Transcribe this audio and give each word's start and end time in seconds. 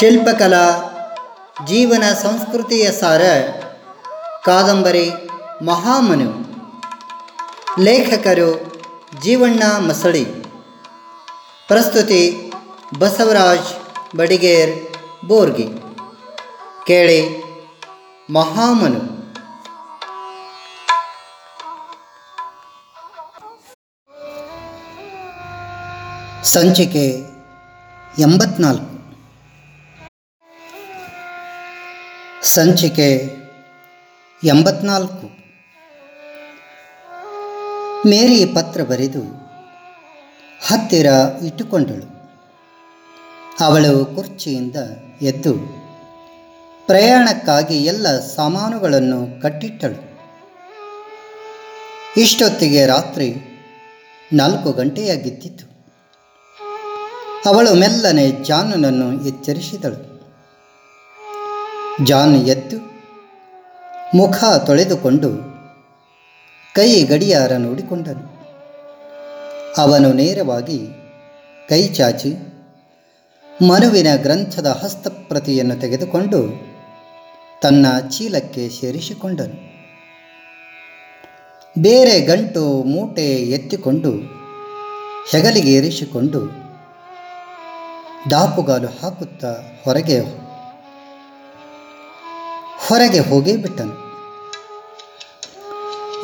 ಶಿಲ್ಪಕಲಾ, 0.00 0.66
ಜೀವನ 1.66 2.02
ಸಂಸ್ಕೃತಿಯ 2.12 2.92
ಸಾರ, 2.92 3.22
ಕಾದಂಬರಿ, 4.44 5.10
ಮಹಾಮನು, 5.62 6.30
ಲೇಖಕರು, 7.82 8.72
ಜೀವಣ್ಣ 9.20 9.62
ಮಸಳಿ, 9.78 10.24
ಪ್ರಸ್ತುತಿ 11.68 12.52
ಬಸವರಾಜ್ 12.98 13.68
ಬಡಿಗೇರ್, 14.16 14.96
ಬೋರ್ಗಿ, 15.28 15.68
ಕೇಳಿ 16.86 17.42
ಮಹಾಮನು. 18.30 19.20
ಸಂಚಿಕೆ 26.44 27.06
ಎಂಬತ್ನಾಲ್ಕು. 28.18 28.89
ಸಂಚಿಕೆ 32.54 33.36
ಎಂಬತ್ನಾಲ್ಕು. 34.44 35.26
ಮೇರಿ 38.08 38.46
ಪತ್ರ 38.46 38.82
ಬರೆದು 38.82 39.22
ಹತ್ತಿರ 40.66 41.06
ಇಟ್ಟುಕೊಂಡಳು. 41.44 42.06
ಅವಳು 43.60 44.04
ಕುರ್ಚಿಯಿಂದ 44.04 44.76
ಎದ್ದು 45.22 45.54
ಪ್ರಯಾಣಕ್ಕಾಗಿ 46.86 47.84
ಎಲ್ಲ 47.84 48.20
ಸಾಮಾನುಗಳನ್ನು 48.20 49.42
ಕಟ್ಟಿಟ್ಟಳು. 49.42 50.18
ಇಷ್ಟೊತ್ತಿಗೆ 52.20 52.86
ರಾತ್ರಿ 52.86 53.34
ನಾಲ್ಕು 54.32 54.72
ಗಂಟೆಯಾಗಿದ್ದಿತು 54.72 55.66
ಅವಳು 57.48 57.74
ಮೆಲ್ಲನೆ 57.74 58.30
ಜಾನನನ್ನು 58.30 59.26
ಎಚ್ಚರಿಸಿದಳು. 59.26 60.09
ಜಾನ್ 62.04 62.36
ಎದ್ದು 62.36 62.76
ಮುಖ 64.16 64.44
ತೊಳೆದುಕೊಂಡು 64.66 65.30
ಕೈ 66.74 67.04
ಗಡಿಯಾರ 67.04 67.52
ನೋಡಿಕೊಂಡನು. 67.52 68.40
ಅವನು 69.78 70.12
ನೇರವಾಗಿ 70.12 70.88
ಕೈ 71.68 71.88
ಚಾಚಿ 71.88 72.34
ಮನುವಿನ 73.62 74.06
ಗ್ರಂಥದ 74.16 74.66
ಹಸ್ತಪ್ರತಿಯನ್ನು 74.66 75.76
ತೆಗೆದುಕೊಂಡು 75.76 76.70
ತನ್ನ 77.62 77.86
ಚೀಲಕ್ಕೆ 78.08 78.68
ಸೇರಿಸಿಕೊಂಡನು. 78.68 79.70
ಬೇರೆ 81.78 82.20
ಗಂಟು 82.20 82.82
ಮೂಟೆ 82.82 83.26
ಎತ್ತಿಕೊಂಡು 83.26 84.10
ಹೆಗಲಿಗೆ 85.30 85.72
ಏರಿಸಿಕೊಂಡು 85.72 86.40
ದಾಪುಗಾಲು 88.30 88.86
ಹಾಕುತ್ತಾ 88.86 89.52
ಹೊರಗೆ 89.84 90.39
ಹೊರಗೆ 92.90 93.18
ಹೋಗಿ 93.20 93.52
ಬಿಟ್ಟನು. 93.56 93.96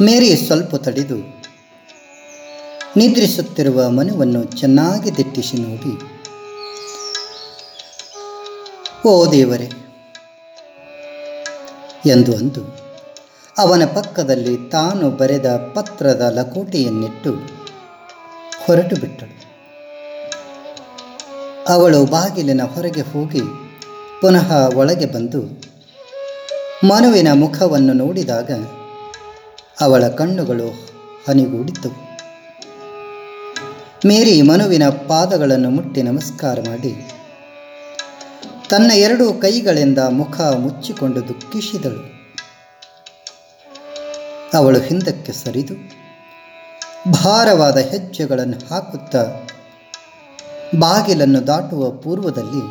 ಮೇರಿ 0.05 0.31
ಸ್ವಲ್ಪ 0.37 0.73
ತಡೆದು 0.77 1.19
ನಿದ್ರಿಸುತ್ತಿರುವ 2.97 3.89
ಮನುವನ್ನು 3.89 4.41
ಚೆನ್ನಾಗಿ 4.61 5.11
ದಿಟ್ಟಿಸಿ 5.17 5.57
ನೋಡಿ. 5.57 5.93
ಓ 9.09 9.13
ದೇವರೇ, 9.33 9.69
ಎಂದು 12.07 12.35
ಅಂದು 12.37 12.63
ಅವನ 13.59 13.83
ಪಕ್ಕದಲ್ಲಿ 13.95 14.57
ತಾನು 14.71 15.11
ಬರೆದ 15.11 15.47
ಪತ್ರದ 15.75 16.25
ಲಕೋಟೆಯನ್ನಿಟ್ಟು 16.39 17.35
ಹೊರಟು 18.67 18.97
ಬಿಟ್ಟಳು. 18.97 19.37
ಅವಳು 21.69 22.03
ಬಾಗಿಲಿನ 22.07 22.63
ಹೊರಗೆ 22.75 23.07
ಹೋಗಿ 23.13 23.45
ಪುನಃ 24.21 24.51
ಒಳಗೆ 24.75 25.07
ಬಂದು 25.07 25.41
ಮನುವಿನ 26.85 27.29
ಮುಖವನ್ನು 27.33 27.93
ನೋಡಿದಾಗ 27.93 28.51
ಅವಳ 29.81 30.09
ಕಣ್ಣುಗಳು 30.09 30.67
ಹನಿಗೂಡಿದ್ದವು 31.29 32.01
ಮೇರಿ 34.07 34.43
ಮನುವಿನ 34.43 34.89
ಪಾದಗಳನ್ನು 34.89 35.71
ಮುಟ್ಟಿ 35.71 36.03
ನಮಸ್ಕಾರ 36.03 36.59
ಮಾಡಿ, 36.69 36.93
ತನ್ನ 38.71 38.91
ಎರಡು 38.91 39.33
ಕೈಗಳಿಂದ 39.33 39.99
ಮುಖ 39.99 40.41
ಮುಚ್ಚಿಕೊಂಡು 40.41 41.21
ದುಃಖಿಸಿದಳು. 41.29 42.03
ಅವಳು 44.55 44.79
ಹಿಂದಕ್ಕೆ 44.79 45.33
ಸರಿದು, 45.33 45.77
ಭಾರವಾದ 47.25 47.77
ಹೆಜ್ಜೆಗಳನ್ನು 47.77 48.59
ಹಾಕುತ್ತಾ 48.71 49.25
ಬಾಗಿಲನ್ನು 50.79 51.47
ದಾಟುವ 51.47 51.91
ಪೂರ್ವದಲ್ಲಿ 51.91 52.65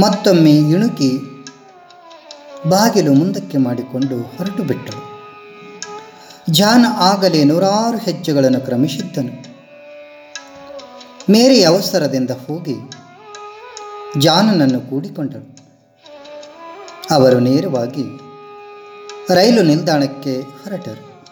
ಮತ್ತೊಮ್ಮೆ 0.00 0.50
ಇಣುಕಿ 0.50 1.10
ಬಾಗಿಲು 2.66 3.12
ಮುಂದಕ್ಕೆ 3.12 3.58
ಮಾಡಿಕೊಂಡು 3.58 4.18
ಹೊರಟು 4.18 4.62
ಬಿಟ್ಟಳು. 4.62 5.08
ಜಾನ್ 6.50 6.84
ಆಗಲೇ 6.84 7.44
ನೂರಾರು 7.44 7.98
ಹೆಜ್ಜೆಗಳನ್ನು 7.98 8.60
ಕ್ರಮಿಸಿದ್ದನು. 8.60 9.42
ಮೇರಿ 11.30 11.64
ಅವಸರದಿಂದ 11.64 12.30
ಹೋಗಿ 12.30 12.74
ಜಾನನನ್ನು 14.18 14.80
ಕೂಡಿಕೊಂಡಳು. 14.80 15.58
ಅವರು 17.10 17.38
ನೇರವಾಗಿ 17.40 18.04
ರೈಲು 19.34 19.62
ನಿಲ್ದಾಣಕ್ಕೆ 19.62 20.40
ಹೊರಟರು. 20.40 21.24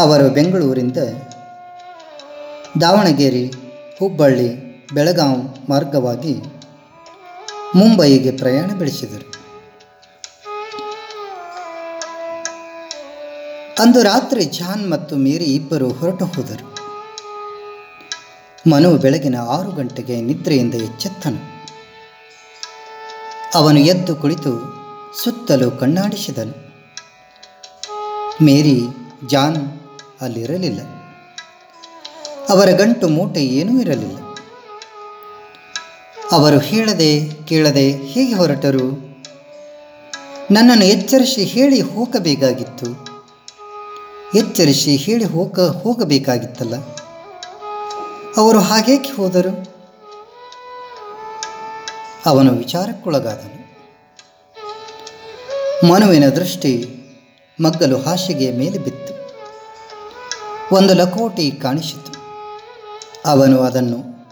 ಅವರು 0.00 0.30
ಬೆಂಗಳೂರಿಂದ 0.30 0.96
ದಾವಣಗೆರೆ, 2.80 3.46
ಹುಬ್ಬಳ್ಳಿ, 3.98 4.86
ಬೆಳಗಾಂ 4.94 5.54
ಮಾರ್ಗವಾಗಿ 5.68 6.42
ಮುಂಬಯಿಗೆ 7.74 8.30
ಪ್ರಯಾಣ 8.30 8.70
ಬೆಳೆಸಿದರು. 8.70 9.33
ಅಂದು 13.78 14.02
ರಾತ್ರಿ 14.02 14.44
ಜಾನ್ 14.44 14.90
ಮತ್ತು 14.90 15.16
ಮೇರಿ 15.16 15.44
ಇಬ್ಬರು 15.44 15.88
ಹೊರಟು 15.88 16.24
ಹೋದರು. 16.24 16.74
ಮನು 18.70 18.96
ಬೆಳಗಿನ 18.96 19.36
ಆರು 19.36 19.70
ಗಂಟೆಗೆ 19.70 20.20
ನಿದ್ರೆಯಿಂದ 20.20 20.74
ಎಚ್ಚೆತ್ತನು. 20.74 21.64
ಅವನು 23.54 23.78
ಎದ್ದು 23.78 24.16
ಕುಳಿತು 24.16 24.74
ಸುತ್ತಲೂ 25.24 25.70
ಕಣ್ಣಾಡಿಸಿದನು. 25.70 26.72
ಮೇರಿ, 28.42 28.80
ಜಾನ್ 29.26 29.80
ಅಲ್ಲಿರಲಿಲ್ಲ. 30.20 30.80
ಅವರ 32.48 32.68
ಗಂಟು 32.70 33.08
ಮೂಟೆ 33.08 33.40
ಏನೂ 33.44 33.80
ಇರಲಿಲ್ಲ. 33.80 34.18
ಅವರು 36.32 36.58
ಹೇಳದೆ 36.58 37.30
ಕೇಳದೆ 37.44 37.90
ಹೇಗೆ 37.90 38.34
ಹೊರಟರು? 38.34 39.16
ನನ್ನನ್ನು 40.50 40.84
ಎಚ್ಚರಿಸಿ 40.84 41.44
ಹೇಳಿ 41.44 41.80
ಹೋಗಬೇಕಾಗಿತ್ತು. 41.80 43.13
ಎಚ್ಚರಿಸಿ 44.34 44.96
ಹೇಳಿ 44.96 45.24
ಹೋಗ, 45.24 45.60
ಹೋಗಬೇಕಾಗಿತ್ತಲ್ಲ. 45.60 46.76
ಅವರು 48.36 48.58
ಹಾಗೇಕೆ 48.58 49.12
ಹೋದರು? 49.12 49.74
ಅವನು 52.26 52.52
ವಿಚಾರಕ್ಕೊಳಗಾದನು. 52.52 53.64
ಮನುವಿನ 55.86 56.28
ದೃಷ್ಟಿ 56.28 56.86
ಮಗ್ಗಲು 57.60 57.98
ಹಾಸಿಗೆಯ 57.98 58.52
ಮೇಲೆ 58.52 58.78
ಬಿತ್ತು. 58.78 59.14
ಒಂದು 60.74 60.94
ಲಕೋಟಿ 60.94 61.50
ಕಾಣಿಸಿತು. 61.50 62.14
ಅವನು 63.26 63.62
ಅದನ್ನು 63.62 64.28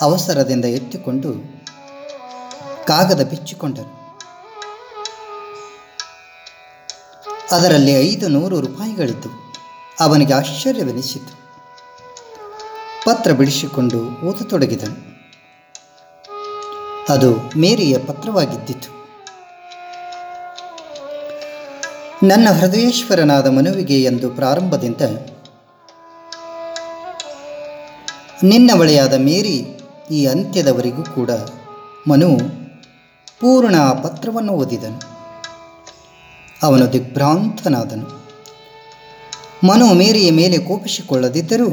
ಅವಸರದಿಂದ 0.00 0.64
ಎತ್ತಿಕೊಂಡು 0.64 1.32
ಕಾಗದ 2.86 3.26
ಬಿಚ್ಚಿಕೊಂಡನು. 3.26 4.05
ಅದರಲ್ಲಿ 7.50 7.92
ಐದು 7.92 8.28
ನೂರು 8.28 8.60
ರೂಪಾಯಿಗಳಿದ್ದವು 8.60 9.52
ಅವನಿಗೆ 10.00 10.32
ಆಶ್ಚರ್ಯವೆನಿಸಿತು. 10.32 11.36
ಪತ್ರ 13.04 13.32
ಬಿಡಿಸಿಕೊಂಡು 13.32 13.98
ಓದತೊಡಗಿದನು. 14.26 15.16
ಅದು 17.12 17.58
ಮೇರಿಯ 17.58 17.98
ಪತ್ರವಾಗಿದ್ದಿತು. 17.98 18.96
ನನ್ನ 22.26 22.48
ಹೃದಯೇಶ್ವರನಾದ 22.60 23.46
ಮನುವಿಗೆ 23.46 24.02
ಎಂದು 24.02 24.30
ಪ್ರಾರಂಭದಿಂದ 24.30 25.00
ನಿನ್ನವಳೆಯಾದ 28.42 29.14
ಮೇರಿ 29.14 29.80
ಈ 30.10 30.26
ಅಂತ್ಯದವರೆಗೂ 30.26 31.02
ಕೂಡ 31.04 31.30
ಮನು 32.08 32.38
ಪೂರ್ಣ 33.40 33.80
ಆ 33.80 33.92
ಪತ್ರವನ್ನು 33.92 34.52
ಓದಿದನು. 34.52 35.15
ಅವನು 36.66 36.92
ದಿಗ್ಭ್ರಾಂತನಾದನು. 36.92 38.26
ಮನು 39.66 39.94
ಮೇರಿಯ 39.94 40.30
ಮೇಲೆ 40.30 40.58
ಕೋಪಿಸಿಕೊಳ್ಳದಿದ್ದರೂ 40.58 41.68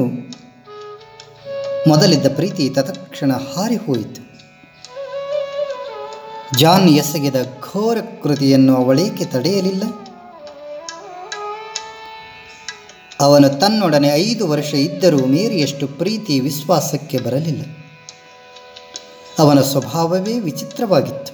ಮೊದಲಿದ್ದ 1.88 2.26
ಪ್ರೀತಿ 2.34 2.70
ತತ್ಕ್ಷಣ 2.70 3.32
ಹಾರಿಹೋಯಿತು. 3.32 4.24
ಜಾನ್ 6.58 6.88
ಎಸಗಿದ 6.88 7.34
ಘೋರ 7.60 7.98
ಕೃತಿಯನ್ನು 8.22 8.76
ಅವಳೇಕೆ 8.76 9.24
ತಡೆಯಲಿಲ್ಲ? 9.24 9.82
ಅವನು 13.20 13.60
ತನ್ನೊಡನೆ 13.60 14.08
ಐದು 14.08 14.48
ವರ್ಷ 14.48 14.74
ಇದ್ದರೂ 14.74 15.26
ಮೇರಿಯಷ್ಟು 15.26 15.86
ಪ್ರೀತಿ 15.86 16.40
ವಿಶ್ವಾಸಕ್ಕೆ 16.40 17.18
ಬರಲಿಲ್ಲ. 17.18 17.62
ಅವನ 19.38 19.60
ಸ್ವಭಾವವೇ 19.60 20.38
ವಿಚಿತ್ರವಾಗಿತ್ತು. 20.38 21.33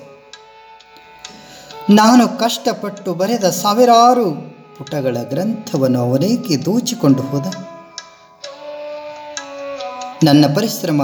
ನಾನು 1.91 2.29
ಕಷ್ಟಪಟ್ಟು 2.29 3.15
ಬರೆದ 3.15 3.45
ಸಾವಿರಾರು 3.45 4.31
ಪುಟಗಳ 4.79 5.17
ಗ್ರಂಥವನ್ನು 5.29 6.01
ಅವನೇಕೆ 6.01 6.57
ದೋಚಿಕೊಂಡು 6.57 7.23
ಹೋದ? 7.23 7.47
ನನ್ನ 10.25 10.45
ಪರಿಶ್ರಮ 10.55 11.03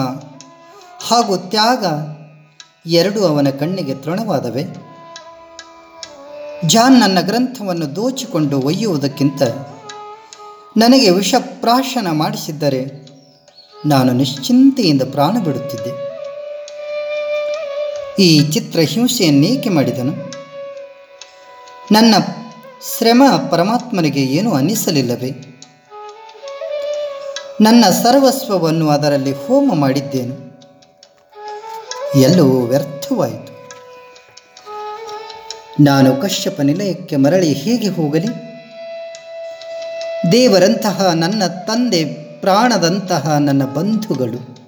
ಹಾಗೂ 1.09 1.37
ತ್ಯಾಗ 1.37 1.85
ಎರಡು 2.87 3.27
ಅವನ 3.27 3.51
ಕಣ್ಣಿಗೆ 3.51 3.95
ತೃಣವಾದವೆ. 3.95 4.65
ಜಾನ್ 6.67 7.01
ನನ್ನ 7.01 7.21
ಗ್ರಂಥವನ್ನು 7.21 7.97
ದೋಚಿಕೊಂಡು 7.97 8.61
ಒಯ್ಯುವುದಕ್ಕಿಂತ 8.61 9.43
ನನಗೆ 10.77 11.11
ವಿಷಪ್ರಾಶನ 11.11 12.11
ಮಾಡಿಸಿದ್ದರೆ 12.11 13.09
ನಾನು 13.87 14.13
ನಿಶ್ಚಿಂತೆಯಿಂದ 14.13 15.03
ಪ್ರಾಣ 15.03 15.39
ಬಿಡುತ್ತಿದ್ದೆ. 15.39 16.07
ಈ 18.19 18.51
ಚಿತ್ರ 18.51 18.81
ಹಿಂಸೆಯನ್ನೇಕೆ 18.81 19.69
ಮಾಡಿದನು? 19.69 20.36
ನನ್ನ 21.93 22.15
ಶ್ರಮ 22.99 23.23
ಪರಮಾತ್ಮನಿಗೆ 23.51 24.21
ಏನೂ 24.21 24.55
ಅನ್ನಿಸಲಿಲ್ಲವೇ? 24.55 25.61
ನನ್ನ 27.61 27.85
ಸರ್ವಸ್ವವನ್ನು 27.85 28.91
ಅದರಲ್ಲಿ 28.91 29.33
ಹೋಮ 29.33 29.75
ಮಾಡಿದ್ದೇನು? 29.75 30.61
ಎಲ್ಲವೂ 32.21 32.61
ವ್ಯರ್ಥವಾಯಿತು. 32.61 33.71
ನಾನು 35.85 36.17
ಕಶ್ಯಪ 36.17 36.61
ನಿಲಯಕ್ಕೆ 36.61 37.17
ಮರಳಿ 37.17 37.53
ಹೇಗೆ 37.53 37.89
ಹೋಗಲಿ? 37.89 38.29
ದೇವರಂತಹ 40.33 41.13
ನನ್ನ 41.15 41.47
ತಂದೆ, 41.47 42.05
ಪ್ರಾಣದಂತಹ 42.41 43.37
ನನ್ನ 43.41 43.65
ಬಂಧುಗಳು, 43.65 44.59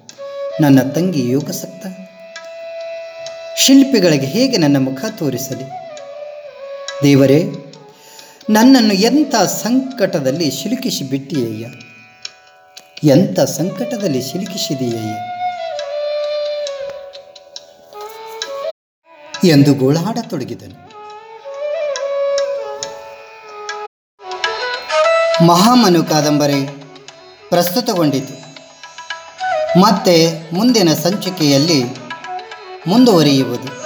ನನ್ನ 0.61 0.81
ತಂಗಿ 0.81 1.31
ಯೋಗಸಕ್ತ. 1.31 1.85
ಶಿಲ್ಪಿಗಳಿಗೆ 3.57 4.25
ಹೇಗೆ 4.25 4.57
ನನ್ನ 4.57 4.77
ಮುಖ 4.79 5.05
ತೋರಿಸಲಿ? 5.17 5.88
ದೇವರೇ, 7.03 7.43
ನನ್ನನ್ನು 8.49 8.93
ಎಂಥ 8.93 9.35
ಸಂಕಟದಲ್ಲಿ 9.35 10.51
ಸಿಲುಕಿಸಿ 10.51 11.03
ಬಿಟ್ಟಿಯಯ್ಯ 11.03 11.65
ಎಂಥ 13.09 13.39
ಸಂಕಟದಲ್ಲಿ 13.39 14.21
ಸಿಲುಕಿಸಿದೆಯಯ್ಯ 14.21 15.15
ಎಂದು 19.49 19.73
ಗೋಳಾಡತೊಡಗಿದನು. 19.73 20.89
ಮಹಾಮನು 25.45 26.03
ಕಾದಂಬರಿ 26.03 26.65
ಪ್ರಸ್ತುತಗೊಂಡಿತು. 27.49 28.49
ಮತ್ತೆ 29.79 30.33
ಮುಂದಿನ 30.53 30.93
ಸಂಚಿಕೆಯಲ್ಲಿ 30.93 31.83
ಮುಂದುವರಿಯುವುದು. 32.87 33.78